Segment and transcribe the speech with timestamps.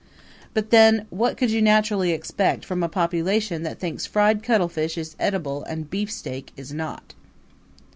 [0.55, 4.97] But then, what could you naturally expect from a population that thinks a fried cuttlefish
[4.97, 7.13] is edible and a beefsteak is not?